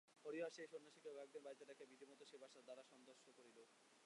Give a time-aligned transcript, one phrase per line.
[0.23, 3.57] হরিহর সেই সন্ন্যাসীকে কয়েকদিন বাড়িতে রাখিয়া বিধিমত সেবার দ্বারা সন্তুষ্ট করিল।